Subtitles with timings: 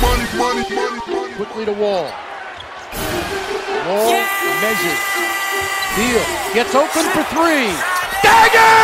[0.00, 2.10] Money, money, money, Quickly to Wall.
[3.86, 4.26] Wall yeah!
[4.62, 5.02] measures.
[5.96, 6.22] Beal
[6.54, 7.74] gets open for three.
[8.22, 8.74] Dagger!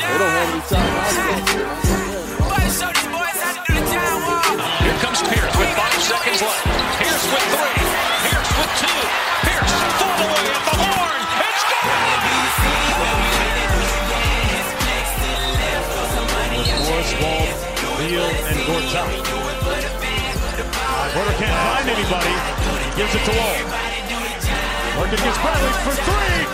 [0.00, 0.62] They don't have any
[4.80, 6.66] Here comes Pierce with five seconds left.
[6.98, 7.78] Pierce with three.
[8.26, 9.00] Pierce with two.
[9.46, 11.22] Pierce full away at the horn.
[11.46, 12.10] It's good!
[16.90, 17.46] Morris, Wall,
[17.98, 18.86] Beal, Porter
[21.38, 22.34] can't find anybody.
[22.96, 23.58] Gives it to Wall.
[24.96, 26.46] Working gets Bradley for three.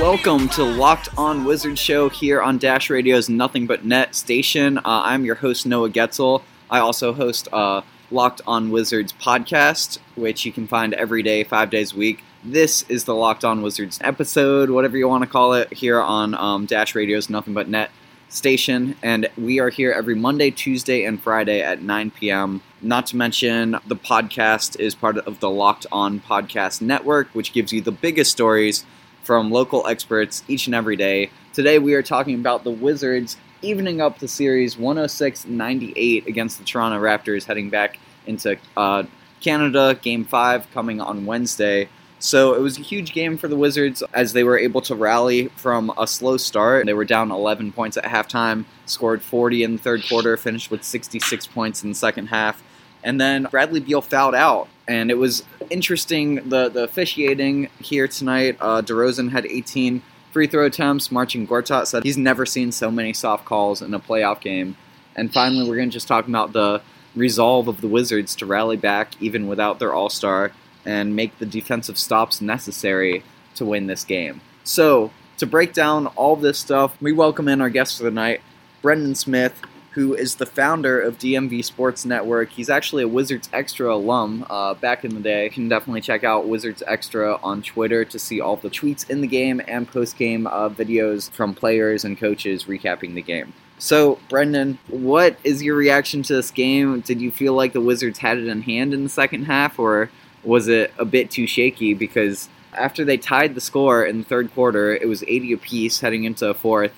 [0.00, 4.78] Welcome to Locked On Wizards Show here on Dash Radio's Nothing But Net station.
[4.78, 6.42] Uh, I'm your host, Noah Goetzel.
[6.68, 11.70] I also host uh, Locked On Wizards podcast, which you can find every day, five
[11.70, 12.22] days a week.
[12.42, 16.34] This is the Locked On Wizards episode, whatever you want to call it, here on
[16.34, 17.90] um, Dash Radio's Nothing But Net
[18.28, 18.96] station.
[19.02, 22.62] And we are here every Monday, Tuesday, and Friday at 9 p.m.
[22.80, 27.72] Not to mention, the podcast is part of the Locked On Podcast Network, which gives
[27.72, 28.84] you the biggest stories
[29.22, 31.30] from local experts each and every day.
[31.52, 36.64] Today we are talking about the Wizards evening up the series 106 98 against the
[36.64, 39.04] Toronto Raptors, heading back into uh,
[39.40, 41.88] Canada, game five coming on Wednesday.
[42.20, 45.48] So it was a huge game for the Wizards as they were able to rally
[45.48, 46.86] from a slow start.
[46.86, 50.82] They were down 11 points at halftime, scored 40 in the third quarter, finished with
[50.82, 52.62] 66 points in the second half.
[53.04, 58.56] And then Bradley Beal fouled out and it was interesting the the officiating here tonight.
[58.58, 60.02] Uh, DeRozan had 18
[60.32, 61.10] free throw attempts.
[61.10, 64.76] Marcin Gortat said he's never seen so many soft calls in a playoff game.
[65.16, 66.80] And finally, we're going to just talk about the
[67.14, 70.52] resolve of the Wizards to rally back even without their All Star
[70.84, 73.22] and make the defensive stops necessary
[73.56, 74.40] to win this game.
[74.64, 78.40] So, to break down all this stuff, we welcome in our guest for the night,
[78.82, 79.60] Brendan Smith,
[79.98, 82.50] who is the founder of DMV Sports Network.
[82.50, 85.42] He's actually a Wizards Extra alum uh, back in the day.
[85.42, 89.22] You can definitely check out Wizards Extra on Twitter to see all the tweets in
[89.22, 93.52] the game and post game uh, videos from players and coaches recapping the game.
[93.80, 97.00] So, Brendan, what is your reaction to this game?
[97.00, 100.10] Did you feel like the Wizards had it in hand in the second half, or
[100.44, 101.92] was it a bit too shaky?
[101.94, 106.22] Because after they tied the score in the third quarter, it was 80 apiece heading
[106.22, 106.92] into the fourth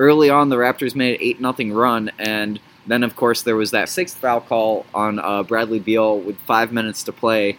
[0.00, 3.70] early on, the Raptors made an 8 nothing run, and then, of course, there was
[3.70, 7.58] that sixth foul call on uh, Bradley Beal with five minutes to play.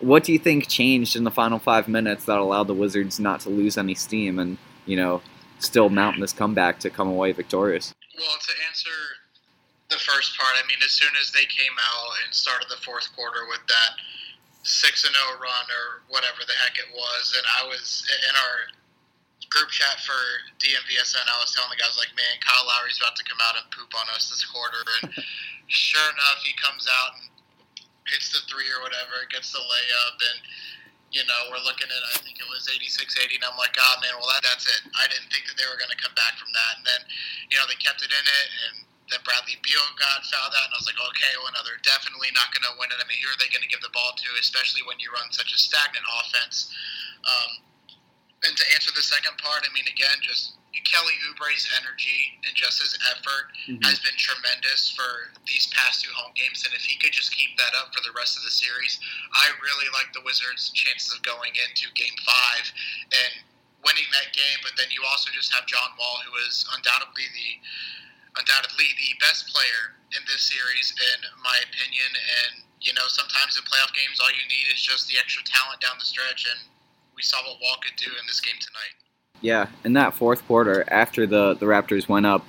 [0.00, 3.40] What do you think changed in the final five minutes that allowed the Wizards not
[3.40, 5.22] to lose any steam and, you know,
[5.58, 7.94] still mount this comeback to come away victorious?
[8.18, 8.90] Well, to answer
[9.88, 13.08] the first part, I mean, as soon as they came out and started the fourth
[13.14, 13.96] quarter with that
[14.64, 18.75] six and zero run or whatever the heck it was, and I was in our
[19.52, 20.18] group chat for
[20.58, 23.66] DMVSN, I was telling the guys like, man, Kyle Lowry's about to come out and
[23.70, 25.12] poop on us this quarter, and
[25.68, 27.26] sure enough, he comes out and
[28.10, 30.38] hits the three or whatever, gets the layup, and
[31.14, 34.18] you know we're looking at I think it was 86-80, and I'm like, oh man,
[34.18, 34.82] well that, that's it.
[34.98, 37.02] I didn't think that they were going to come back from that, and then
[37.52, 38.74] you know they kept it in it, and
[39.10, 42.34] then Bradley Beal got fouled out, and I was like, okay, well, no, they're definitely
[42.34, 42.98] not going to win it.
[42.98, 45.30] I mean, who are they going to give the ball to, especially when you run
[45.30, 46.74] such a stagnant offense?
[47.22, 47.65] Um,
[48.44, 52.78] and to answer the second part, I mean, again, just Kelly Oubre's energy and just
[52.78, 53.82] his effort mm-hmm.
[53.82, 56.62] has been tremendous for these past two home games.
[56.62, 59.00] And if he could just keep that up for the rest of the series,
[59.34, 62.70] I really like the Wizards' chances of going into Game Five
[63.12, 63.32] and
[63.82, 64.58] winning that game.
[64.62, 67.50] But then you also just have John Wall, who is undoubtedly the
[68.36, 72.10] undoubtedly the best player in this series, in my opinion.
[72.14, 75.82] And you know, sometimes in playoff games, all you need is just the extra talent
[75.82, 76.60] down the stretch and
[77.16, 78.94] we saw what Wall could do in this game tonight.
[79.40, 82.44] Yeah, in that fourth quarter, after the, the Raptors went up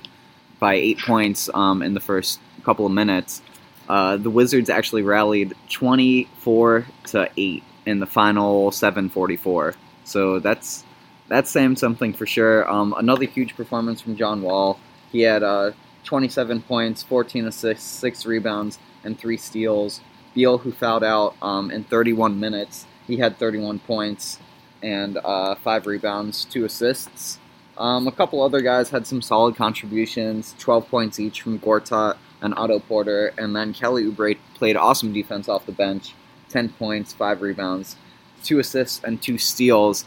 [0.58, 3.42] by eight points um, in the first couple of minutes,
[3.88, 9.74] uh, the Wizards actually rallied 24 to 8 in the final 744.
[10.04, 10.84] So that's
[11.28, 12.70] that's saying something for sure.
[12.70, 14.78] Um, another huge performance from John Wall.
[15.12, 15.72] He had uh,
[16.04, 20.00] 27 points, 14 assists, six rebounds, and three steals.
[20.34, 24.38] Beal, who fouled out um, in 31 minutes, he had 31 points
[24.82, 27.38] and uh, five rebounds, two assists.
[27.76, 32.54] Um, a couple other guys had some solid contributions, 12 points each from Gortat and
[32.56, 36.14] Otto Porter, and then Kelly Oubre played awesome defense off the bench,
[36.48, 37.96] 10 points, five rebounds,
[38.42, 40.04] two assists, and two steals.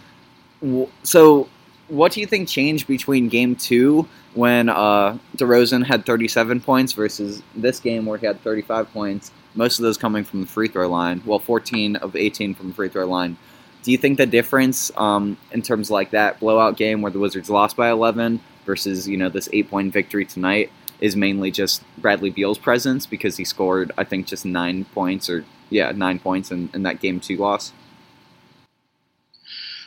[1.04, 1.50] So,
[1.88, 7.42] what do you think changed between game two when uh, DeRozan had 37 points versus
[7.56, 9.32] this game where he had 35 points?
[9.56, 11.22] Most of those coming from the free throw line.
[11.26, 13.38] Well, 14 of 18 from the free throw line.
[13.84, 17.50] Do you think the difference um, in terms like that blowout game where the Wizards
[17.50, 22.30] lost by 11 versus you know this eight point victory tonight is mainly just Bradley
[22.30, 26.70] Beal's presence because he scored I think just nine points or yeah nine points in,
[26.74, 27.74] in that game two loss.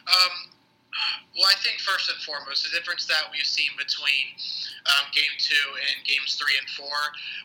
[0.05, 0.52] Um,
[1.38, 4.37] well, I think first and foremost the difference that we've seen between
[4.87, 6.99] um, game two and games three and four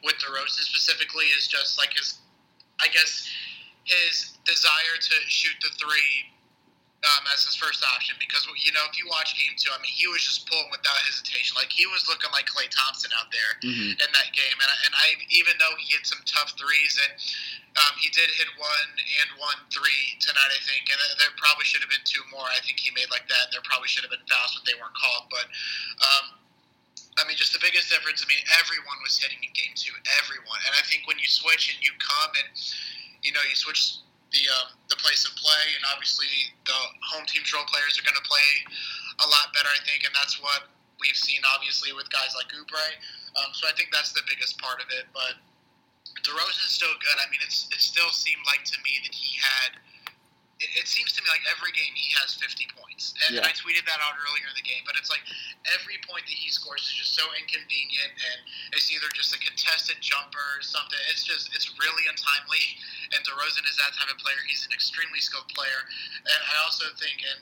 [0.04, 2.20] with DeRozan specifically is just like his,
[2.82, 3.30] I guess,
[3.86, 6.30] his desire to shoot the three
[7.00, 9.96] um, as his first option because you know if you watch game two, I mean
[9.96, 11.56] he was just pulling without hesitation.
[11.56, 13.96] Like he was looking like Klay Thompson out there mm-hmm.
[13.96, 17.16] in that game, and I, and I even though he hit some tough threes and
[17.80, 21.80] um, he did hit one and one three tonight, I think, and there probably should
[21.80, 22.44] have been two more.
[22.52, 24.76] I think he made like that, and there probably should have been fouls, but they
[24.76, 25.32] weren't called.
[25.32, 25.48] But
[26.04, 26.26] um,
[27.16, 28.20] I mean, just the biggest difference.
[28.20, 31.72] I mean, everyone was hitting in game two, everyone, and I think when you switch
[31.72, 32.52] and you come and
[33.24, 36.30] you know you switch the um, the place of play, and obviously
[36.66, 38.50] the home team's role players are going to play
[39.26, 42.88] a lot better, I think, and that's what we've seen obviously with guys like Oubre.
[43.40, 45.08] Um, so I think that's the biggest part of it.
[45.16, 45.40] But
[46.24, 47.18] DeRozan's still good.
[47.18, 49.80] I mean, it's it still seemed like to me that he had
[50.60, 53.16] it, it, seems to me like every game he has 50 points.
[53.24, 53.44] And, yeah.
[53.44, 55.24] and, I tweeted that out earlier in the game, but it's like
[55.72, 58.38] every point that he scores is just so inconvenient, and
[58.76, 61.00] it's either just a contested jumper or something.
[61.08, 62.64] It's just, it's really untimely.
[63.16, 64.40] And DeRozan is that type of player.
[64.46, 65.88] He's an extremely skilled player.
[66.28, 67.40] And I also think, and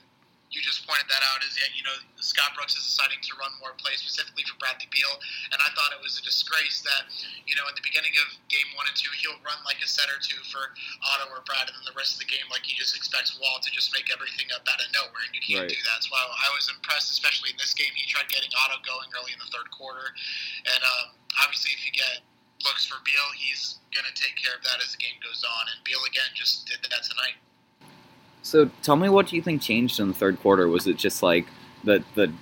[0.48, 3.52] you just pointed that out is that you know Scott Brooks is deciding to run
[3.60, 5.12] more plays specifically for Bradley Beal,
[5.52, 7.08] and I thought it was a disgrace that
[7.44, 10.08] you know at the beginning of game one and two he'll run like a set
[10.08, 10.72] or two for
[11.04, 13.60] Otto or Brad, and then the rest of the game like he just expects Wall
[13.60, 15.72] to just make everything up out of nowhere, and you can't right.
[15.72, 16.00] do that.
[16.00, 17.92] So I, I was impressed, especially in this game.
[17.92, 20.16] He tried getting Otto going early in the third quarter,
[20.64, 21.06] and um,
[21.44, 22.24] obviously if you get
[22.66, 25.64] looks for Beal, he's going to take care of that as the game goes on,
[25.70, 27.38] and Beal again just did that tonight.
[28.42, 30.68] So tell me, what do you think changed in the third quarter?
[30.68, 31.46] Was it just like
[31.84, 32.32] the the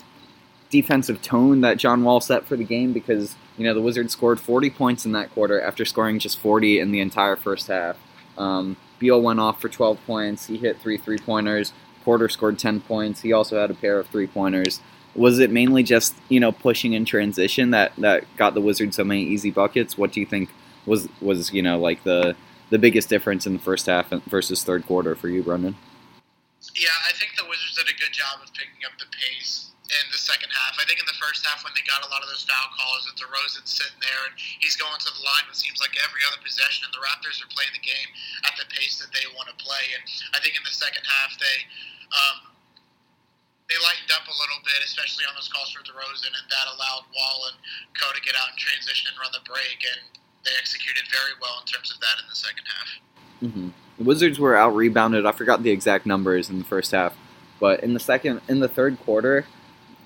[0.71, 2.93] defensive tone that John Wall set for the game?
[2.93, 6.81] Because you know the Wizards scored 40 points in that quarter after scoring just 40
[6.81, 7.97] in the entire first half.
[8.37, 10.47] Um, Beal went off for 12 points.
[10.47, 11.73] He hit three three pointers.
[12.05, 13.23] Porter scored 10 points.
[13.23, 14.81] He also had a pair of three pointers.
[15.17, 19.05] Was it mainly just you know pushing in transition that that got the Wizards so
[19.05, 19.97] many easy buckets?
[19.99, 20.51] What do you think
[20.85, 22.37] was was you know like the
[22.71, 25.77] the biggest difference in the first half versus third quarter for you, Brendan?
[26.75, 30.07] Yeah, I think the Wizards did a good job of picking up the pace in
[30.11, 30.75] the second half.
[30.83, 33.07] I think in the first half when they got a lot of those foul calls
[33.07, 36.43] and DeRozan's sitting there and he's going to the line it seems like every other
[36.43, 38.11] possession and the Raptors are playing the game
[38.51, 39.95] at the pace that they want to play.
[39.95, 40.03] And
[40.35, 41.59] I think in the second half they
[42.11, 42.37] um,
[43.71, 47.03] they lightened up a little bit, especially on those calls for DeRozan, and that allowed
[47.11, 47.59] Wall and
[47.99, 50.03] Co to get out and transition and run the break, and
[50.47, 52.89] they executed very well in terms of that in the second half.
[53.43, 53.69] Mm-hmm.
[53.99, 55.27] The Wizards were out rebounded.
[55.27, 57.15] I forgot the exact numbers in the first half,
[57.61, 59.47] but in the second, in the third quarter,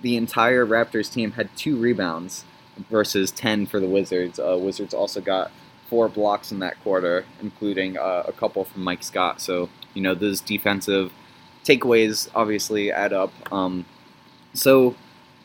[0.02, 2.44] the entire Raptors team had two rebounds
[2.90, 4.38] versus ten for the Wizards.
[4.38, 5.50] Uh, Wizards also got
[5.88, 9.40] four blocks in that quarter, including uh, a couple from Mike Scott.
[9.40, 11.12] So you know those defensive
[11.64, 13.32] takeaways obviously add up.
[13.52, 13.84] Um,
[14.54, 14.94] so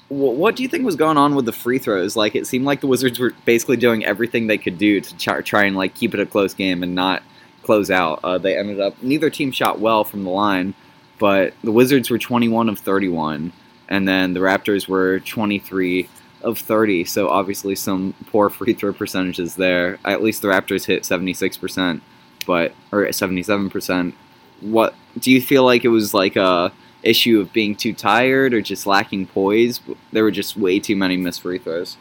[0.10, 2.16] what do you think was going on with the free throws?
[2.16, 5.66] Like it seemed like the Wizards were basically doing everything they could do to try,
[5.66, 7.24] and like keep it a close game and not
[7.64, 8.20] close out.
[8.24, 10.76] Uh, they ended up neither team shot well from the line,
[11.18, 13.52] but the Wizards were 21 of 31,
[13.90, 16.08] and then the Raptors were 23
[16.44, 17.06] of 30.
[17.06, 19.98] So obviously some poor free throw percentages there.
[20.06, 22.02] At least the Raptors hit 76%,
[22.46, 24.14] but or 77%.
[24.62, 26.72] What do you feel like it was like a
[27.08, 29.80] issue of being too tired or just lacking poise?
[30.12, 31.98] There were just way too many missed free throws.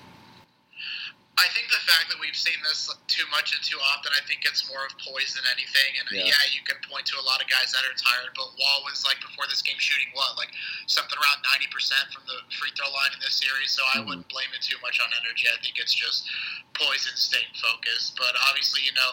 [1.35, 4.47] I think the fact that we've seen this too much and too often, I think
[4.47, 5.91] it's more of poise than anything.
[5.99, 6.31] And yeah.
[6.31, 6.45] yeah.
[6.55, 9.19] you can point to a lot of guys that are tired, but Wall was like
[9.19, 10.55] before this game shooting what, like
[10.87, 13.75] something around ninety percent from the free throw line in this series.
[13.75, 14.15] So I mm-hmm.
[14.15, 15.51] wouldn't blame it too much on energy.
[15.51, 16.31] I think it's just
[16.79, 18.15] poise and staying focused.
[18.15, 19.11] But obviously, you know,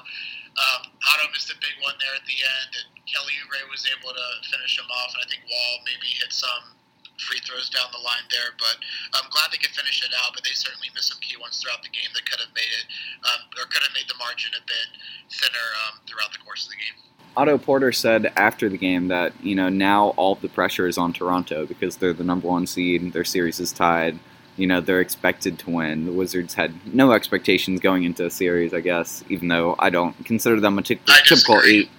[0.61, 4.13] um, Otto missed a big one there at the end, and Kelly Oubre was able
[4.13, 5.17] to finish him off.
[5.17, 6.77] And I think Wall maybe hit some
[7.21, 8.57] free throws down the line there.
[8.57, 8.81] But
[9.13, 10.33] I'm glad they could finish it out.
[10.33, 12.85] But they certainly missed some key ones throughout the game that could have made it,
[13.29, 14.87] um, or could have made the margin a bit
[15.29, 16.97] thinner um, throughout the course of the game.
[17.37, 21.13] Otto Porter said after the game that you know now all the pressure is on
[21.13, 23.01] Toronto because they're the number one seed.
[23.01, 24.19] And their series is tied.
[24.57, 26.05] You know they're expected to win.
[26.05, 30.13] The Wizards had no expectations going into a series, I guess, even though I don't
[30.25, 31.89] consider them a typical eight.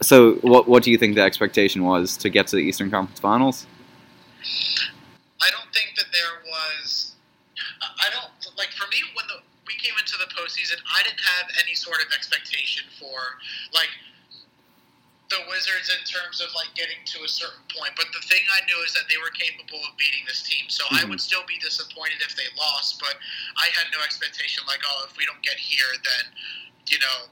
[0.00, 3.18] So, what what do you think the expectation was to get to the Eastern Conference
[3.20, 3.66] Finals?
[5.42, 7.14] I don't think that there was.
[7.82, 10.80] I I don't like for me when the we came into the postseason.
[10.88, 13.38] I didn't have any sort of expectation for
[13.74, 13.90] like
[15.30, 17.92] the Wizards in terms of like getting to a certain point.
[17.96, 20.68] But the thing I knew is that they were capable of beating this team.
[20.68, 21.10] So I Mhm.
[21.10, 22.98] would still be disappointed if they lost.
[23.00, 23.20] But
[23.56, 26.32] I had no expectation like, oh, if we don't get here, then
[26.88, 27.28] you know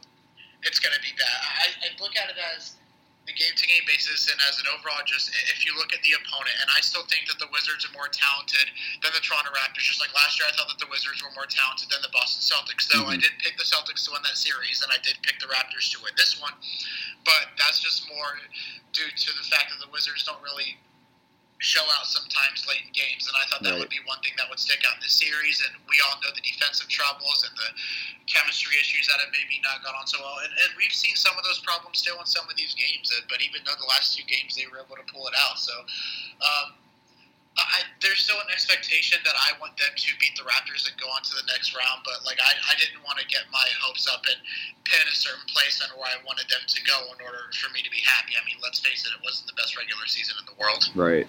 [0.62, 1.38] it's going to be bad.
[1.62, 2.75] I, I look at it as
[3.26, 6.14] the game to game basis and as an overall just if you look at the
[6.14, 8.70] opponent and I still think that the Wizards are more talented
[9.02, 11.50] than the Toronto Raptors just like last year I thought that the Wizards were more
[11.50, 13.26] talented than the Boston Celtics so I Mhm.
[13.26, 15.98] did pick the Celtics to win that series and I did pick the Raptors to
[16.00, 16.54] win this one
[17.26, 18.38] but that's just more
[18.94, 20.78] due to the fact that the Wizards don't really
[21.58, 23.80] show out sometimes late in games and I thought that Right.
[23.80, 26.28] would be one thing that would stick out in this series and we all know
[26.36, 27.70] the defensive troubles and the
[28.28, 30.36] chemistry issues that have maybe not gone on so well.
[30.44, 33.08] And, and we've seen some of those problems still in some of these games.
[33.08, 35.56] uh, But even though the last two games they were able to pull it out,
[35.56, 35.72] so
[36.44, 36.76] um,
[37.56, 41.08] I, there's still an expectation that I want them to beat the Raptors and go
[41.08, 42.04] on to the next round.
[42.04, 44.36] But like I, I didn't want to get my hopes up and
[44.84, 47.80] pin a certain place on where I wanted them to go in order for me
[47.80, 48.36] to be happy.
[48.36, 50.84] I mean, let's face it, it wasn't the best regular season in the world.
[50.92, 51.24] Right.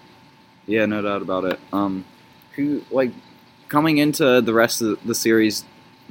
[0.67, 1.59] Yeah, no doubt about it.
[1.73, 2.05] Um,
[2.55, 3.11] who like
[3.69, 5.63] coming into the rest of the series?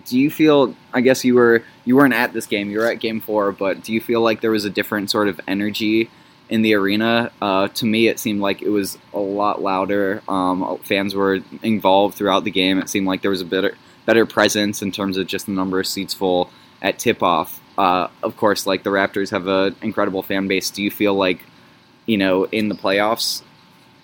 [0.06, 0.75] Do you feel?
[0.92, 2.70] I guess you were you weren't at this game.
[2.70, 5.28] You were at Game Four, but do you feel like there was a different sort
[5.28, 6.10] of energy
[6.48, 7.30] in the arena?
[7.40, 10.22] Uh, to me, it seemed like it was a lot louder.
[10.28, 12.78] Um, fans were involved throughout the game.
[12.78, 15.80] It seemed like there was a better better presence in terms of just the number
[15.80, 17.60] of seats full at tip off.
[17.76, 20.70] Uh, of course, like the Raptors have an incredible fan base.
[20.70, 21.40] Do you feel like
[22.06, 23.42] you know in the playoffs?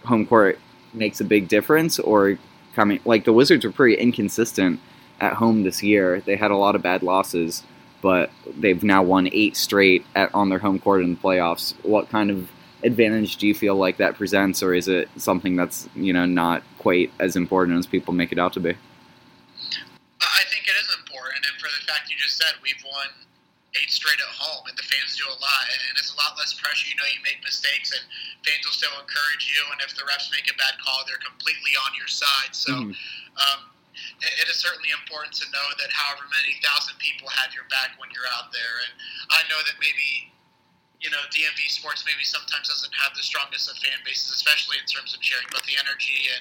[0.04, 0.58] Home court
[0.94, 2.38] makes a big difference or
[2.74, 4.80] coming like the Wizards were pretty inconsistent
[5.20, 6.20] at home this year.
[6.20, 7.62] They had a lot of bad losses,
[8.00, 11.74] but they've now won 8 straight at on their home court in the playoffs.
[11.84, 12.50] What kind of
[12.82, 16.62] advantage do you feel like that presents or is it something that's, you know, not
[16.78, 18.70] quite as important as people make it out to be?
[18.70, 23.06] I think it is important, and for the fact you just said, we've won
[23.80, 26.52] eight straight at home, and the fans do a lot, and it's a lot less
[26.54, 26.88] pressure.
[26.88, 28.04] You know, you make mistakes, and
[28.44, 29.60] fans will still encourage you.
[29.72, 32.52] And if the refs make a bad call, they're completely on your side.
[32.52, 32.96] So, Mhm.
[33.40, 33.60] um,
[34.22, 38.10] it is certainly important to know that however many thousand people have your back when
[38.10, 38.78] you're out there.
[38.88, 38.92] And
[39.30, 40.31] I know that maybe.
[41.02, 44.86] You know, DMV Sports maybe sometimes doesn't have the strongest of fan bases, especially in
[44.86, 45.46] terms of cheering.
[45.50, 46.40] But the energy in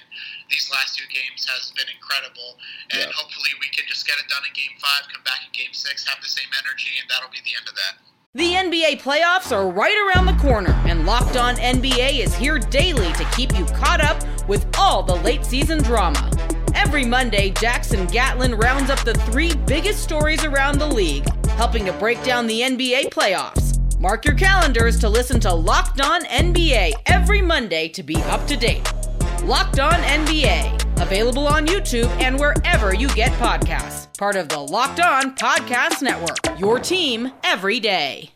[0.54, 2.62] these last two games has been incredible
[2.94, 3.12] and Yeah.
[3.12, 6.06] hopefully we can just get it done in game five, come back in game six,
[6.06, 7.98] have the same energy, and that'll be the end of that.
[8.34, 13.12] The NBA playoffs are right around the corner, and Locked On NBA is here daily
[13.14, 16.30] to keep you caught up with all the late season drama.
[16.76, 21.94] Every Monday, Jackson Gatlin rounds up the three biggest stories around the league, helping to
[21.94, 23.71] break down the NBA playoffs.
[24.02, 28.58] Mark your calendars to listen to Locked On NBA every Monday to be up to
[28.58, 28.92] date.
[29.44, 34.08] Locked On NBA, available on YouTube and wherever you get podcasts.
[34.18, 38.32] Part of the Locked On Podcast Network, your team every day.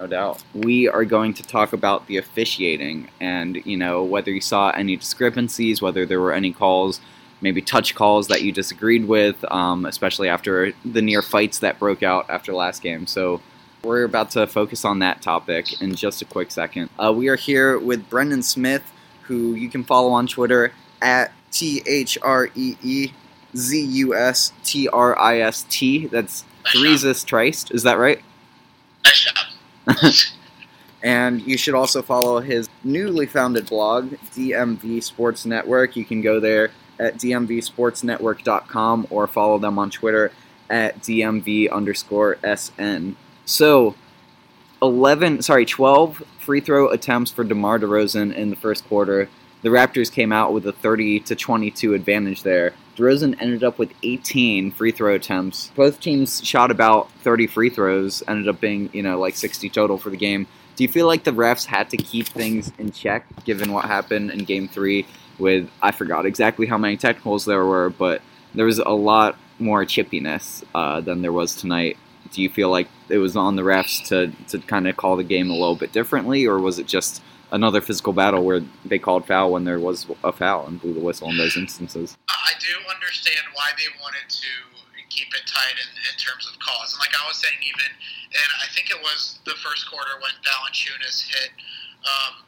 [0.00, 0.42] No doubt.
[0.54, 4.96] We are going to talk about the officiating and, you know, whether you saw any
[4.96, 6.98] discrepancies, whether there were any calls,
[7.42, 12.02] maybe touch calls that you disagreed with, um, especially after the near fights that broke
[12.02, 13.06] out after last game.
[13.06, 13.42] So
[13.82, 16.90] we're about to focus on that topic in just a quick second.
[16.98, 18.82] Uh, we are here with Brendan Smith,
[19.22, 23.12] who you can follow on Twitter at T H R E E
[23.56, 26.06] Z U S T R I S T.
[26.06, 27.72] That's Threesus Trist.
[27.72, 28.20] Is that right?
[29.04, 30.36] Nice job.
[31.02, 35.96] And you should also follow his newly founded blog, DMV Sports Network.
[35.96, 40.30] You can go there at dmvsportsnetwork.com or follow them on Twitter
[40.68, 43.16] at dmv underscore sn.
[43.50, 43.96] So,
[44.80, 49.28] 11, sorry, 12 free throw attempts for DeMar DeRozan in the first quarter.
[49.62, 52.74] The Raptors came out with a 30 to 22 advantage there.
[52.96, 55.72] DeRozan ended up with 18 free throw attempts.
[55.74, 59.98] Both teams shot about 30 free throws, ended up being, you know, like 60 total
[59.98, 60.46] for the game.
[60.76, 64.30] Do you feel like the refs had to keep things in check given what happened
[64.30, 65.06] in game three
[65.40, 68.22] with, I forgot exactly how many technicals there were, but
[68.54, 71.96] there was a lot more chippiness uh, than there was tonight.
[72.32, 75.24] Do you feel like it was on the refs to, to kind of call the
[75.24, 79.26] game a little bit differently, or was it just another physical battle where they called
[79.26, 82.16] foul when there was a foul and blew the whistle in those instances?
[82.28, 84.52] I do understand why they wanted to
[85.10, 86.94] keep it tight in, in terms of calls.
[86.94, 87.90] And like I was saying, even
[88.30, 91.50] and I think it was the first quarter when Valanciunas hit
[92.06, 92.46] um,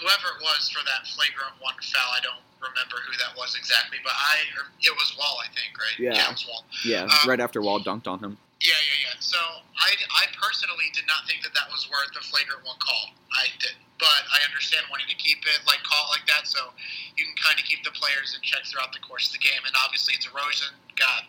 [0.00, 2.10] whoever it was for that flagrant one foul.
[2.16, 5.76] I don't remember who that was exactly, but I or it was Wall, I think,
[5.76, 5.96] right?
[6.00, 6.16] Yeah.
[6.16, 6.64] it was Wall.
[6.84, 8.40] Yeah, Um, right after Wall dunked on him.
[8.60, 9.16] Yeah, yeah, yeah.
[9.24, 9.40] So
[9.80, 13.16] I, I personally did not think that that was worth a flagrant one call.
[13.32, 16.76] I did, but I understand wanting to keep it like call it like that, so
[17.16, 19.64] you can kind of keep the players in check throughout the course of the game.
[19.64, 21.24] And obviously, DeRozan got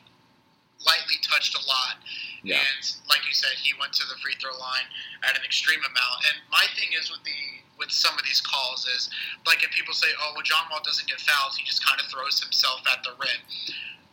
[0.83, 2.03] lightly touched a lot,
[2.43, 2.59] Yeah.
[2.59, 4.89] and like you said, he went to the free throw line
[5.23, 6.17] at an extreme amount.
[6.27, 9.07] And my thing is with the with some of these calls is
[9.47, 12.11] like if people say, "Oh, well, John Wall doesn't get fouls; he just kind of
[12.11, 13.39] throws himself at the rim."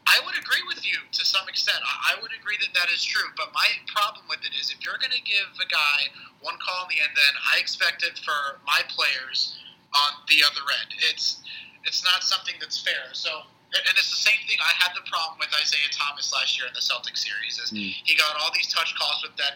[0.09, 1.79] I would agree with you to some extent.
[1.85, 3.29] I, I would agree that that is true.
[3.37, 6.09] But my problem with it is if you're going to give a guy
[6.41, 9.59] one call in the end, then I expect it for my players
[9.93, 10.97] on the other end.
[11.12, 11.45] It's
[11.85, 13.12] it's not something that's fair.
[13.12, 13.45] So.
[13.69, 14.57] And it's the same thing.
[14.65, 17.61] I had the problem with Isaiah Thomas last year in the Celtics series.
[17.61, 17.93] Is Mm.
[18.00, 19.53] he got all these touch calls, but then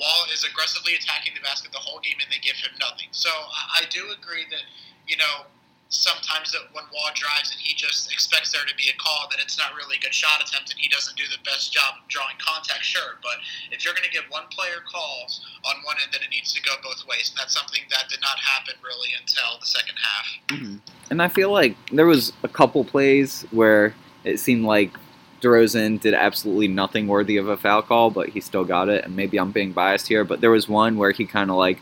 [0.00, 3.12] Wall is aggressively attacking the basket the whole game, and they give him nothing.
[3.12, 4.64] So I do agree that
[5.06, 5.44] you know
[5.92, 9.38] sometimes that when Wall drives and he just expects there to be a call, that
[9.40, 12.08] it's not really a good shot attempt and he doesn't do the best job of
[12.08, 13.20] drawing contact, sure.
[13.22, 16.52] But if you're going to give one player calls on one end, then it needs
[16.54, 17.30] to go both ways.
[17.30, 20.26] And that's something that did not happen really until the second half.
[20.48, 20.76] Mm-hmm.
[21.10, 23.94] And I feel like there was a couple plays where
[24.24, 24.96] it seemed like
[25.42, 29.04] DeRozan did absolutely nothing worthy of a foul call, but he still got it.
[29.04, 31.80] And maybe I'm being biased here, but there was one where he kind of like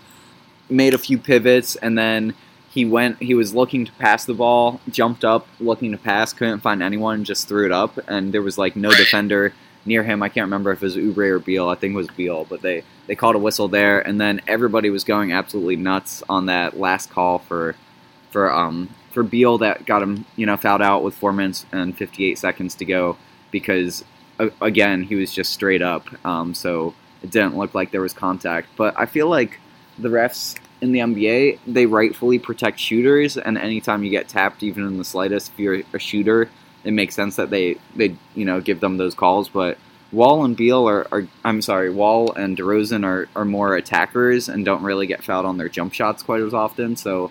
[0.68, 2.34] made a few pivots and then
[2.70, 6.60] he went he was looking to pass the ball, jumped up looking to pass, couldn't
[6.60, 7.98] find anyone, just threw it up.
[8.08, 9.52] And there was like no defender
[9.84, 10.22] near him.
[10.22, 11.68] I can't remember if it was Oubre or Beal.
[11.68, 14.00] I think it was Beal, but they they called a whistle there.
[14.00, 17.74] And then everybody was going absolutely nuts on that last call for
[18.30, 21.98] for um for Beal that got him you know fouled out with four minutes and
[21.98, 23.16] 58 seconds to go
[23.50, 24.04] because
[24.60, 26.06] again he was just straight up.
[26.24, 28.68] Um, so it didn't look like there was contact.
[28.76, 29.58] But I feel like
[29.98, 34.86] the refs in the NBA they rightfully protect shooters and anytime you get tapped even
[34.86, 36.48] in the slightest if you're a shooter
[36.84, 39.78] it makes sense that they they you know give them those calls but
[40.12, 44.64] Wall and Beal are, are I'm sorry Wall and DeRozan are, are more attackers and
[44.64, 47.30] don't really get fouled on their jump shots quite as often so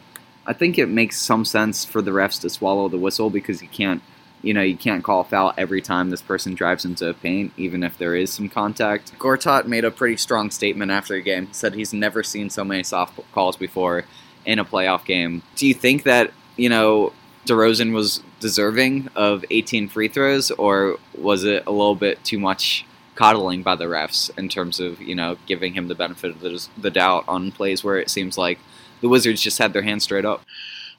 [0.50, 3.68] I think it makes some sense for the refs to swallow the whistle because you
[3.68, 4.02] can't,
[4.42, 7.52] you know, you can't call a foul every time this person drives into a paint,
[7.58, 9.18] even if there is some contact.
[9.20, 11.48] Gortat made a pretty strong statement after the game.
[11.48, 14.06] He said he's never seen so many soft calls before
[14.46, 15.44] in a playoff game.
[15.56, 17.14] Do you think that, you know,
[17.46, 22.86] DeRozan was deserving of 18 free throws, or was it a little bit too much
[23.16, 26.68] coddling by the refs in terms of, you know, giving him the benefit of the,
[26.78, 28.60] the doubt on plays where it seems like
[29.02, 30.42] the Wizards just had their hands straight up?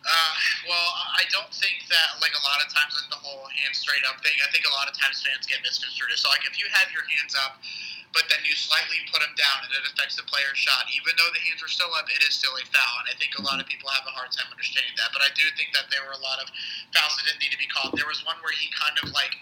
[0.04, 0.34] Uh,
[0.68, 4.02] well, I don't think that like a lot of times like the whole hand straight
[4.06, 4.34] up thing.
[4.40, 6.14] I think a lot of times fans get misconstrued.
[6.16, 7.58] So like if you have your hands up,
[8.10, 11.30] but then you slightly put them down and it affects the player's shot, even though
[11.30, 12.94] the hands are still up, it is still a foul.
[13.06, 15.14] And I think a lot of people have a hard time understanding that.
[15.14, 16.50] But I do think that there were a lot of
[16.90, 17.94] fouls that didn't need to be called.
[17.94, 19.34] There was one where he kind of like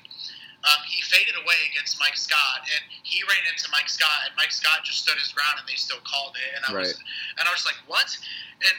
[0.67, 4.51] um, he faded away against Mike Scott, and he ran into Mike Scott, and Mike
[4.51, 6.51] Scott just stood his ground, and they still called it.
[6.59, 6.99] And I was,
[7.39, 8.11] and I was like, what?
[8.67, 8.77] And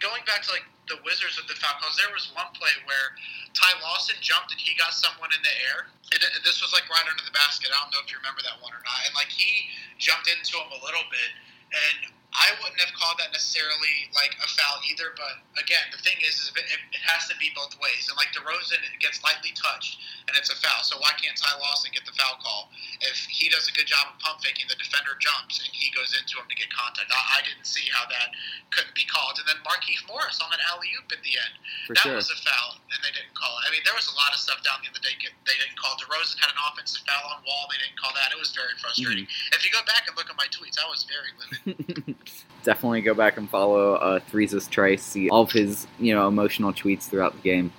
[0.00, 3.14] going back to like the Wizards with the calls, there was one play where
[3.54, 5.86] Ty Lawson jumped and he got someone in the air.
[6.10, 7.70] And this was like right under the basket.
[7.70, 8.98] I don't know if you remember that one or not.
[9.06, 9.70] And like he
[10.02, 11.30] jumped into him a little bit,
[11.70, 15.10] and I wouldn't have called that necessarily like a foul either.
[15.18, 16.62] But again, the thing is, is it,
[16.94, 18.06] it has to be both ways.
[18.06, 19.98] And like DeRozan gets lightly touched,
[20.30, 20.86] and it's a foul.
[20.86, 22.70] So why can't Ty Lawson get the foul call
[23.02, 24.70] if he does a good job of pump faking?
[24.70, 27.10] The defender jumps and he goes into him to get contact.
[27.10, 28.30] I, I didn't see how that
[28.70, 29.42] couldn't be called.
[29.42, 31.54] And then Markieff Morris on an alley oop at the end.
[31.90, 32.18] For that sure.
[32.18, 33.62] was a foul, and they didn't call it.
[33.66, 35.14] I mean, there was a lot of stuff down the the day
[35.46, 35.94] they didn't call.
[35.96, 37.66] DeRozan had an offensive foul on Wall.
[37.70, 38.32] They didn't call that.
[38.32, 39.24] It was very frustrating.
[39.24, 39.54] Mm-hmm.
[39.54, 42.16] If you go back and look at my tweets, I was very livid.
[42.62, 46.72] Definitely go back and follow uh, Threeses Trice, see all of his you know emotional
[46.72, 47.72] tweets throughout the game.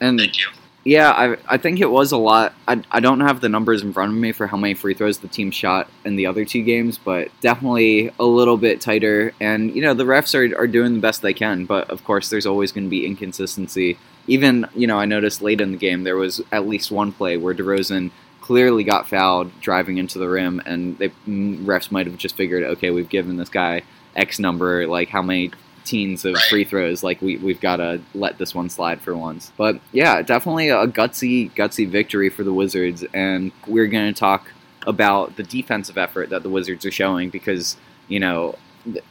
[0.00, 0.46] And Thank you.
[0.84, 2.54] yeah, I I think it was a lot.
[2.68, 5.18] I, I don't have the numbers in front of me for how many free throws
[5.18, 9.32] the team shot in the other two games, but definitely a little bit tighter.
[9.40, 12.30] And you know the refs are are doing the best they can, but of course
[12.30, 13.98] there's always going to be inconsistency.
[14.26, 17.36] Even you know I noticed late in the game there was at least one play
[17.36, 22.16] where DeRozan clearly got fouled driving into the rim, and they mm, refs might have
[22.16, 23.82] just figured, okay, we've given this guy
[24.16, 25.52] X number, like how many
[25.84, 26.44] teens of Right.
[26.44, 29.52] free throws, like we we've got to let this one slide for once.
[29.56, 34.52] But yeah, definitely a gutsy gutsy victory for the Wizards, and we're going to talk
[34.86, 37.76] about the defensive effort that the Wizards are showing because
[38.08, 38.56] you know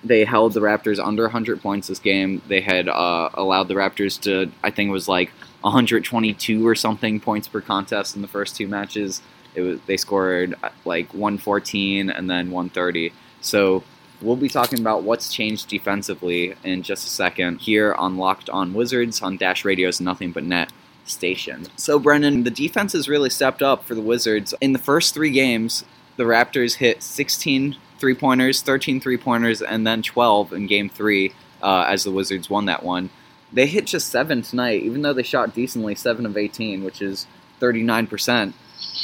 [0.03, 2.41] they held the Raptors under 100 points this game.
[2.47, 5.29] They had uh, allowed the Raptors to, I think it was like
[5.61, 9.21] 122 or something points per contest in the first two matches.
[9.55, 13.11] It was they scored uh, like 114 and then 130.
[13.41, 13.83] So
[14.21, 18.73] we'll be talking about what's changed defensively in just a second here on Locked On
[18.73, 20.71] Wizards on Dash Radio's Nothing But Net
[21.05, 21.67] station.
[21.75, 24.53] So, Brendan, the defense has really stepped up for the Wizards.
[24.61, 25.83] In the first three games,
[26.17, 31.33] the Raptors hit 16 three pointers, 13 three pointers, and then 12 in game three
[31.61, 33.09] uh, as the Wizards won that one.
[33.51, 37.25] They hit just seven tonight, even though they shot decently, seven of 18, which is
[37.59, 38.53] 39%.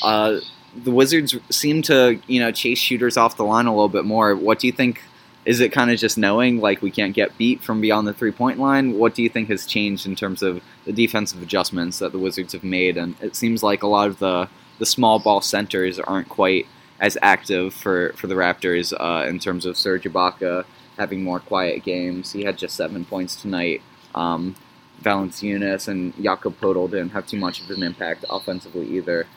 [0.03, 0.39] Uh,
[0.75, 4.35] the Wizards seem to, you know, chase shooters off the line a little bit more.
[4.35, 5.01] What do you think?
[5.45, 8.31] Is it kind of just knowing like we can't get beat from beyond the three
[8.31, 8.97] point line?
[8.97, 12.53] What do you think has changed in terms of the defensive adjustments that the Wizards
[12.53, 12.97] have made?
[12.97, 16.67] And it seems like a lot of the the small ball centers aren't quite
[16.99, 20.65] as active for, for the Raptors uh, in terms of Serge Ibaka
[20.97, 22.31] having more quiet games.
[22.31, 23.81] He had just seven points tonight.
[24.13, 24.55] Um,
[25.01, 29.27] Valanciunas and Jakob Poeltl didn't have too much of an impact offensively either.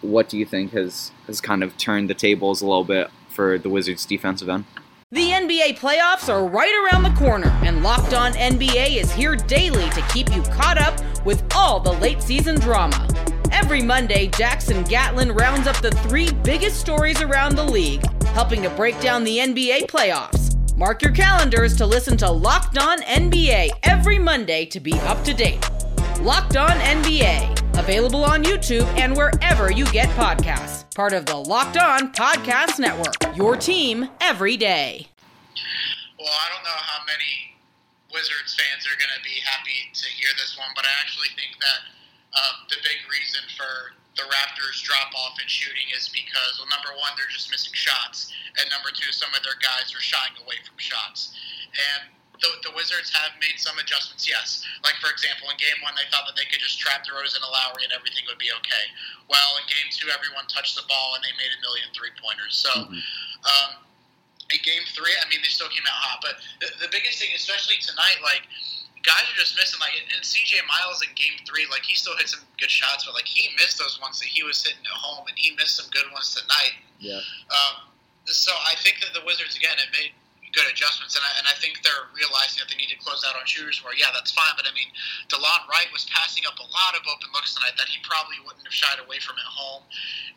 [0.00, 3.58] What do you think has, has kind of turned the tables a little bit for
[3.58, 4.64] the Wizards' defensive end?
[5.12, 9.88] The NBA playoffs are right around the corner, and Locked On NBA is here daily
[9.90, 13.06] to keep you caught up with all the late season drama.
[13.58, 18.68] Every Monday, Jackson Gatlin rounds up the three biggest stories around the league, helping to
[18.68, 20.54] break down the NBA playoffs.
[20.76, 25.32] Mark your calendars to listen to Locked On NBA every Monday to be up to
[25.32, 25.66] date.
[26.20, 30.94] Locked On NBA, available on YouTube and wherever you get podcasts.
[30.94, 35.08] Part of the Locked On Podcast Network, your team every day.
[36.18, 37.56] Well, I don't know how many
[38.12, 41.56] Wizards fans are going to be happy to hear this one, but I actually think
[41.60, 41.95] that
[42.36, 46.92] um, the big reason for the Raptors' drop off in shooting is because, well, number
[46.96, 50.56] one, they're just missing shots, and number two, some of their guys are shying away
[50.64, 51.36] from shots.
[51.76, 54.64] And the, the Wizards have made some adjustments, yes.
[54.84, 57.48] Like, for example, in game one, they thought that they could just trap DeRozan and
[57.48, 58.84] Lowry and everything would be okay.
[59.28, 62.56] Well, in game two, everyone touched the ball and they made a million three pointers.
[62.56, 63.00] So, mm-hmm.
[63.44, 63.70] um,
[64.52, 66.20] in game three, I mean, they still came out hot.
[66.20, 68.44] But the, the biggest thing, especially tonight, like,
[69.06, 69.78] guys are just missing.
[69.78, 73.14] Like in CJ Miles in Game Three, like he still hit some good shots, but
[73.14, 75.86] like he missed those ones that he was hitting at home, and he missed some
[75.94, 76.76] good ones tonight.
[76.98, 77.22] Yeah.
[77.48, 77.88] Um,
[78.26, 80.10] so I think that the Wizards again have made
[80.50, 83.38] good adjustments, and I, and I think they're realizing that they need to close out
[83.38, 83.78] on shooters.
[83.86, 84.90] Where yeah, that's fine, but I mean,
[85.30, 88.66] Delon Wright was passing up a lot of open looks tonight that he probably wouldn't
[88.66, 89.86] have shied away from at home,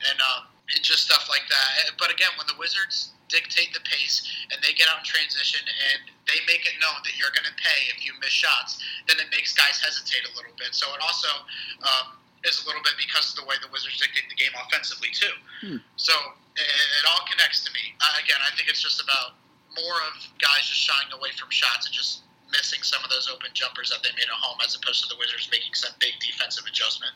[0.05, 0.45] and um,
[0.85, 1.97] just stuff like that.
[1.97, 6.09] But again, when the Wizards dictate the pace and they get out in transition and
[6.25, 9.29] they make it known that you're going to pay if you miss shots, then it
[9.31, 10.73] makes guys hesitate a little bit.
[10.73, 11.29] So it also
[11.85, 15.13] um, is a little bit because of the way the Wizards dictate the game offensively
[15.13, 15.35] too.
[15.61, 15.79] Hmm.
[15.95, 16.13] So
[16.57, 17.95] it, it, all connects to me.
[18.01, 19.39] Uh, again, I think it's just about
[19.77, 23.53] more of guys just shying away from shots and just missing some of those open
[23.53, 26.65] jumpers that they made at home, as opposed to the Wizards making some big defensive
[26.65, 27.13] adjustment.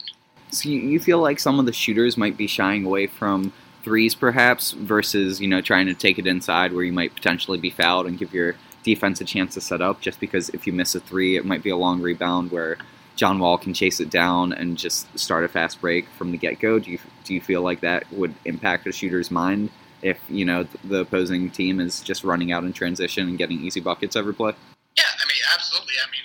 [0.53, 3.51] So you feel like some of the shooters might be shying away from
[3.83, 7.69] threes perhaps versus you know trying to take it inside where you might potentially be
[7.69, 10.95] fouled and give your defense a chance to set up just because if you miss
[10.95, 12.77] a three it might be a long rebound where
[13.15, 16.79] John Wall can chase it down and just start a fast break from the get-go.
[16.79, 19.69] Do you do you feel like that would impact a shooter's mind
[20.01, 23.79] if you know the opposing team is just running out in transition and getting easy
[23.79, 24.53] buckets every play
[24.97, 26.21] yeah I mean absolutely I mean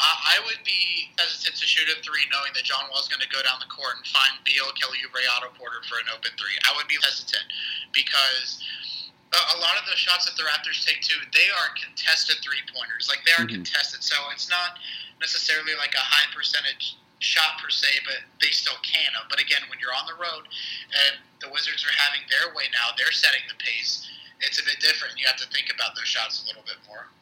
[0.00, 3.44] I would be hesitant to shoot a three knowing that John Wall's going to go
[3.44, 6.56] down the court and find Beal, Kelly Oubre, Otto Porter for an open three.
[6.64, 7.44] I would be hesitant
[7.92, 8.64] because
[9.30, 13.06] a lot of the shots that the Raptors take too, they are contested three pointers.
[13.06, 13.62] Like they are mm-hmm.
[13.62, 14.80] contested, so it's not
[15.22, 19.12] necessarily like a high percentage shot per se, but they still can.
[19.28, 20.48] But again, when you're on the road
[20.90, 24.08] and the Wizards are having their way now, they're setting the pace.
[24.40, 25.20] It's a bit different.
[25.20, 27.12] You have to think about those shots a little bit more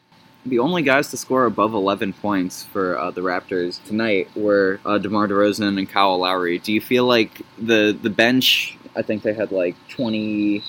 [0.45, 4.97] the only guys to score above 11 points for uh, the Raptors tonight were uh,
[4.97, 6.59] DeMar DeRozan and Kyle Lowry.
[6.59, 8.77] Do you feel like the the bench?
[8.95, 10.63] I think they had like 20,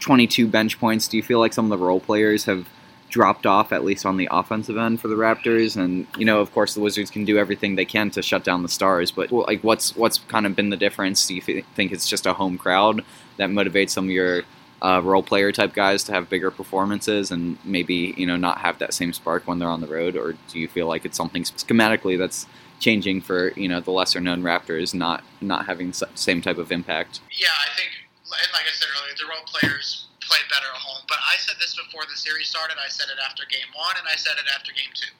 [0.00, 1.08] 22 bench points.
[1.08, 2.68] Do you feel like some of the role players have
[3.08, 5.76] dropped off at least on the offensive end for the Raptors?
[5.76, 8.62] And you know, of course, the Wizards can do everything they can to shut down
[8.62, 9.10] the Stars.
[9.10, 11.26] But like, what's what's kind of been the difference?
[11.26, 13.02] Do you think it's just a home crowd
[13.38, 14.42] that motivates some of your
[14.82, 18.78] uh, role player type guys to have bigger performances and maybe you know not have
[18.78, 21.42] that same spark when they're on the road, or do you feel like it's something
[21.42, 22.46] schematically that's
[22.78, 26.70] changing for you know the lesser known Raptors not not having the same type of
[26.70, 27.20] impact?
[27.32, 27.90] Yeah, I think,
[28.28, 31.04] and like I said earlier, the role players play better at home.
[31.08, 32.76] But I said this before the series started.
[32.76, 35.12] I said it after game one, and I said it after game two.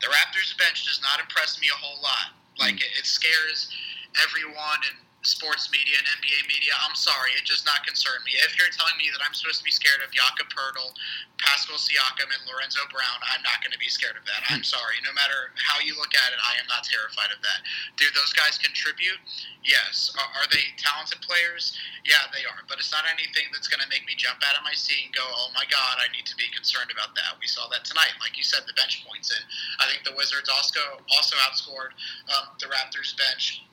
[0.00, 2.36] The Raptors bench does not impress me a whole lot.
[2.58, 2.86] Like mm.
[2.86, 3.74] it, it scares
[4.22, 8.40] everyone and sports media and NBA media, I'm sorry, it does not concern me.
[8.40, 10.96] If you're telling me that I'm supposed to be scared of Jakob Poeltl,
[11.36, 14.44] Pascal Siakam, and Lorenzo Brown, I'm not going to be scared of that.
[14.52, 14.96] I'm sorry.
[15.04, 17.60] No matter how you look at it, I am not terrified of that.
[18.00, 19.20] Do those guys contribute?
[19.64, 20.12] Yes.
[20.16, 21.76] Are, are they talented players?
[22.08, 22.64] Yeah, they are.
[22.68, 25.12] But it's not anything that's going to make me jump out of my seat and
[25.12, 27.36] go, oh my God, I need to be concerned about that.
[27.40, 28.16] We saw that tonight.
[28.20, 29.42] Like you said, the bench points in.
[29.80, 30.80] I think the Wizards also
[31.12, 31.92] also outscored
[32.32, 33.64] um, the Raptors bench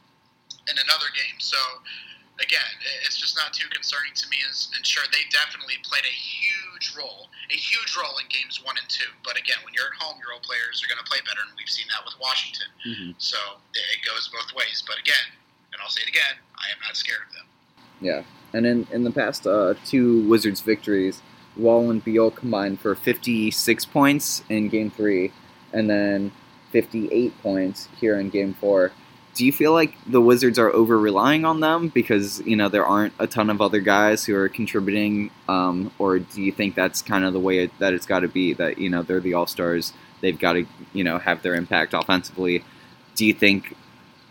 [0.68, 1.40] in another game.
[1.40, 1.58] So
[2.40, 2.70] again,
[3.06, 4.38] it's just not too concerning to me.
[4.46, 8.88] And sure, they definitely played a huge role, a huge role in games one and
[8.90, 9.10] two.
[9.24, 11.54] But again, when you're at home, your role players are going to play better, and
[11.58, 12.70] we've seen that with Washington.
[12.86, 13.12] Mm-hmm.
[13.18, 13.38] So
[13.74, 14.84] it goes both ways.
[14.86, 15.34] But again,
[15.74, 17.48] and I'll say it again, I am not scared of them.
[18.00, 18.22] Yeah,
[18.54, 21.22] and in in the past uh, two Wizards victories,
[21.58, 25.34] Wall and Beal combined for 56 points in Game Three,
[25.74, 26.32] and then
[26.72, 28.92] 58 points here in Game Four
[29.38, 32.86] do you feel like the Wizards are over relying on them because you know there
[32.86, 37.04] aren't a ton of other guys who are contributing, um, or do you think that's
[37.04, 38.54] kind of the way it, that it's got to be?
[38.54, 41.94] That you know they're the All Stars, they've got to you know have their impact
[41.94, 42.64] offensively.
[43.16, 43.78] Do you think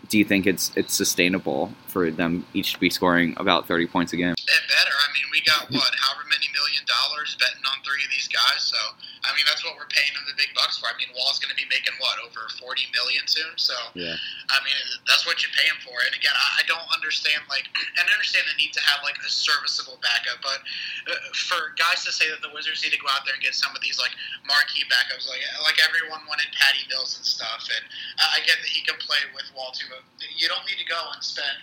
[0.09, 4.13] do you think it's it's sustainable for them each to be scoring about thirty points
[4.13, 4.37] a game?
[4.37, 4.93] It better.
[4.93, 8.61] I mean, we got what however many million dollars betting on three of these guys,
[8.61, 8.77] so
[9.25, 10.87] I mean, that's what we're paying them the big bucks for.
[10.87, 13.51] I mean, Wall's going to be making what over forty million soon.
[13.59, 14.15] So, yeah.
[14.47, 15.99] I mean, that's what you pay him for.
[16.05, 19.27] And again, I don't understand like, and I understand the need to have like a
[19.27, 20.63] serviceable backup, but
[21.11, 23.57] uh, for guys to say that the Wizards need to go out there and get
[23.57, 24.15] some of these like
[24.47, 27.83] marquee backups, like like everyone wanted Patty Mills and stuff, and
[28.21, 30.99] I get that he can play with Wall too, but you don't need to go
[31.11, 31.57] and spend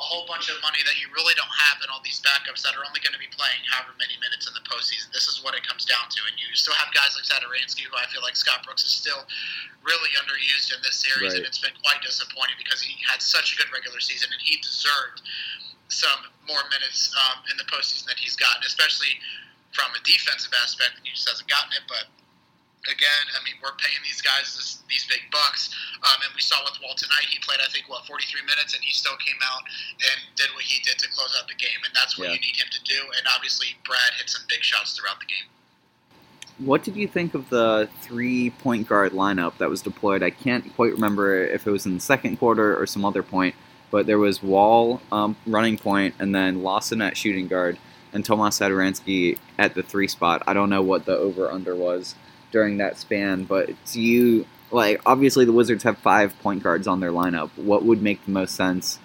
[0.00, 2.72] a whole bunch of money that you really don't have in all these backups that
[2.72, 5.12] are only going to be playing however many minutes in the postseason.
[5.12, 6.20] This is what it comes down to.
[6.24, 9.28] And you still have guys like Satoransky, who I feel like Scott Brooks is still
[9.84, 11.44] really underused in this series, right.
[11.44, 14.56] and it's been quite disappointing because he had such a good regular season and he
[14.64, 15.20] deserved
[15.92, 19.20] some more minutes um, in the postseason that he's gotten, especially
[19.76, 21.84] from a defensive aspect, and he just hasn't gotten it.
[21.84, 22.08] But
[22.88, 26.56] again, I mean, we're paying these guys this, these big bucks, um, and we saw
[26.64, 27.28] with Wall tonight.
[27.28, 29.62] He played, I think, what 43 minutes, and he still came out
[30.00, 32.34] and did what he did to close out the game, and that's what yeah.
[32.34, 33.00] you need him to do.
[33.20, 35.48] And obviously, Brad hit some big shots throughout the game.
[36.60, 40.22] What did you think of the three point guard lineup that was deployed?
[40.22, 43.54] I can't quite remember if it was in the second quarter or some other point,
[43.90, 47.78] but there was Wall um, running point, and then Lawson at shooting guard,
[48.12, 50.42] and Tomas Satoransky at the three spot.
[50.46, 52.14] I don't know what the over under was
[52.50, 53.44] during that span.
[53.44, 57.50] But do you like obviously the Wizards have five point guards on their lineup.
[57.56, 58.98] What would make the most sense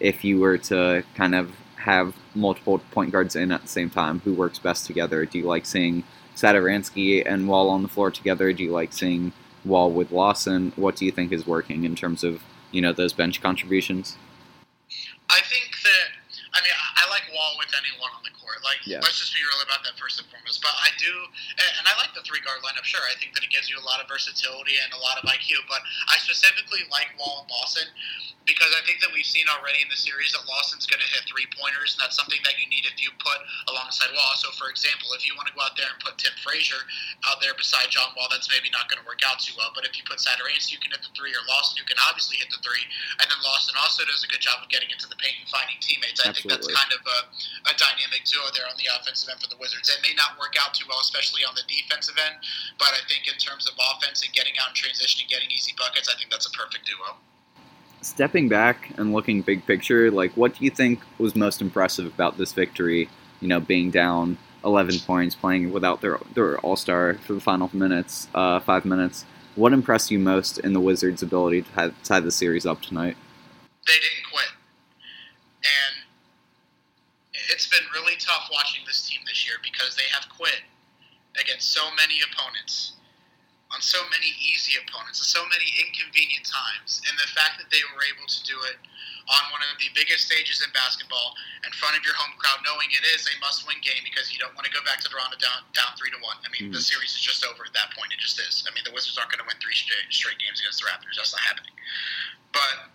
[0.00, 4.20] if you were to kind of have multiple point guards in at the same time?
[4.20, 5.24] Who works best together?
[5.24, 6.04] Do you like seeing
[6.36, 8.52] Satoransky and Wall on the floor together?
[8.52, 9.32] Do you like seeing
[9.64, 10.72] Wall with Lawson?
[10.76, 14.16] What do you think is working in terms of you know those bench contributions?
[15.30, 19.00] I think that I mean I like Wall with anyone on the like, yeah.
[19.00, 20.60] let's just be real about that first and foremost.
[20.60, 21.12] But I do,
[21.80, 22.84] and I like the three guard lineup.
[22.84, 25.24] Sure, I think that it gives you a lot of versatility and a lot of
[25.24, 25.64] IQ.
[25.66, 25.80] But
[26.12, 27.88] I specifically like Wall and Lawson
[28.44, 31.22] because I think that we've seen already in the series that Lawson's going to hit
[31.30, 33.38] three pointers, and that's something that you need if you put
[33.70, 34.34] alongside Wall.
[34.38, 36.78] So, for example, if you want to go out there and put Tim Frazier
[37.30, 39.70] out there beside John Wall, that's maybe not going to work out too well.
[39.74, 42.42] But if you put Satoransky, you can hit the three, or Lawson, you can obviously
[42.42, 42.82] hit the three.
[43.22, 45.78] And then Lawson also does a good job of getting into the paint and finding
[45.78, 46.18] teammates.
[46.22, 46.74] I Absolutely.
[46.74, 47.18] think that's kind of a,
[47.70, 49.88] a dynamic duo there on the offensive end for the Wizards.
[49.88, 52.36] It may not work out too well, especially on the defensive end,
[52.78, 56.08] but I think in terms of offense and getting out and transitioning, getting easy buckets,
[56.08, 57.16] I think that's a perfect duo.
[58.02, 62.38] Stepping back and looking big picture, like what do you think was most impressive about
[62.38, 63.08] this victory?
[63.40, 67.70] You know, being down 11 points, playing without their their All Star for the final
[67.72, 69.24] minutes, uh, five minutes.
[69.54, 73.16] What impressed you most in the Wizards' ability to tie the series up tonight?
[73.86, 74.48] They didn't quit,
[75.62, 75.94] and
[77.52, 80.62] it's been really tough watching this team this year because they have quit
[81.40, 82.94] against so many opponents,
[83.72, 87.04] on so many easy opponents, and so many inconvenient times.
[87.04, 88.80] And the fact that they were able to do it
[89.28, 92.88] on one of the biggest stages in basketball in front of your home crowd, knowing
[92.90, 95.60] it is a must-win game because you don't want to go back to Toronto down
[95.76, 96.40] down three to one.
[96.40, 96.80] I mean, mm-hmm.
[96.80, 98.16] the series is just over at that point.
[98.16, 98.64] It just is.
[98.64, 101.20] I mean, the Wizards aren't going to win three straight, straight games against the Raptors.
[101.20, 101.76] That's not happening.
[102.56, 102.88] But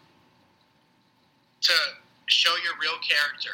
[1.70, 1.78] to
[2.26, 3.54] show your real character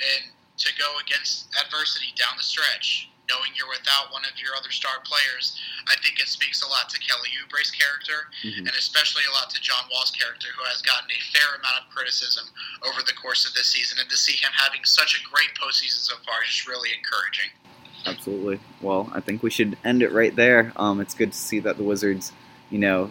[0.00, 4.74] and to go against adversity down the stretch, knowing you're without one of your other
[4.74, 5.54] star players,
[5.86, 8.66] I think it speaks a lot to Kelly Oubre's character, mm-hmm.
[8.66, 11.94] and especially a lot to John Wall's character, who has gotten a fair amount of
[11.94, 12.50] criticism
[12.82, 14.02] over the course of this season.
[14.02, 17.54] And to see him having such a great postseason so far is just really encouraging.
[18.02, 18.58] Absolutely.
[18.82, 20.72] Well, I think we should end it right there.
[20.74, 22.32] Um, it's good to see that the Wizards,
[22.70, 23.10] you know,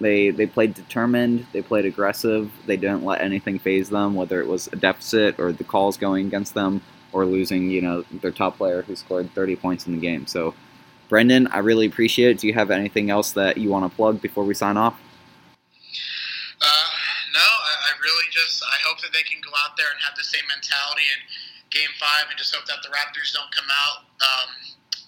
[0.00, 1.46] They they played determined.
[1.52, 2.50] They played aggressive.
[2.66, 6.26] They didn't let anything phase them, whether it was a deficit or the calls going
[6.26, 6.82] against them
[7.14, 7.70] or losing.
[7.70, 10.26] You know, their top player who scored 30 points in the game.
[10.26, 10.52] So,
[11.08, 12.38] Brendan, I really appreciate it.
[12.40, 15.00] Do you have anything else that you want to plug before we sign off?
[16.60, 16.90] Uh,
[17.32, 20.16] no, I, I really just I hope that they can go out there and have
[20.18, 21.20] the same mentality in
[21.70, 24.50] Game Five, and just hope that the Raptors don't come out um,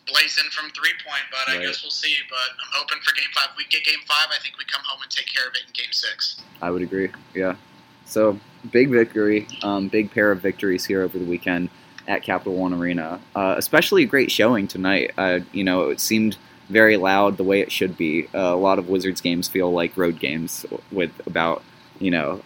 [0.07, 1.27] blazing from three point.
[1.31, 2.17] But I guess we'll see.
[2.31, 3.51] But I'm hoping for Game Five.
[3.53, 5.67] If we get Game Five, I think we come home and take care of it
[5.67, 6.43] in Game Six.
[6.63, 7.11] I would agree.
[7.35, 7.59] Yeah.
[8.07, 8.39] So
[8.71, 11.71] big victory, um, big pair of victories here over the weekend
[12.07, 13.21] at Capital One Arena.
[13.35, 15.13] Uh, especially a great showing tonight.
[15.17, 16.37] Uh, you know, it seemed
[16.69, 18.29] very loud the way it should be.
[18.35, 21.63] Uh, a lot of Wizards games feel like road games with about
[21.99, 22.43] you know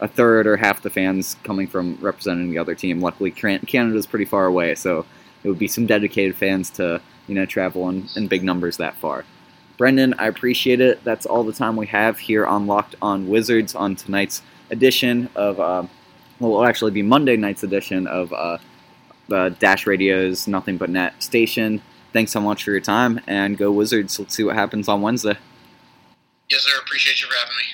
[0.00, 3.00] a, third or half the fans coming from representing the other team.
[3.00, 5.06] Luckily, Can- Canada's pretty far away, so
[5.42, 8.96] it would be some dedicated fans to you know travel in, in big numbers that
[8.96, 9.24] far.
[9.76, 11.02] Brendan, I appreciate it.
[11.02, 15.58] That's all the time we have here on Locked On Wizards on tonight's edition of,
[15.58, 15.82] uh,
[16.38, 18.58] well, it'll actually be Monday night's edition of uh,
[19.28, 21.82] the Dash Radio's Nothing But Net station.
[22.12, 24.18] Thanks so much for your time, and go Wizards.
[24.18, 25.36] Let's see what happens on Wednesday.
[26.50, 26.78] Yes, sir.
[26.80, 27.64] Appreciate you for having me.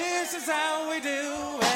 [0.00, 1.75] This is how we do it.